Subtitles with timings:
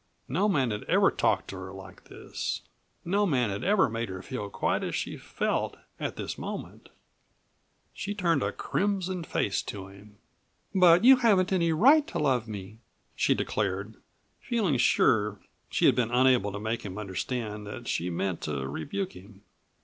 [0.27, 2.61] No man had ever talked to her like this;
[3.05, 6.89] no man had ever made her feel quite as she felt at this moment.
[7.93, 10.17] She turned a crimson face to him.
[10.73, 12.79] "But you hadn't any right to love me,"
[13.15, 13.95] she declared,
[14.39, 18.67] feeling sure that she had been unable to make him understand that she meant to
[18.67, 19.43] rebuke him.